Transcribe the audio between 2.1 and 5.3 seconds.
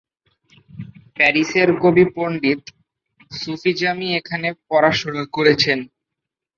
পণ্ডিত, সুফি জামি এখানে পড়াশোনা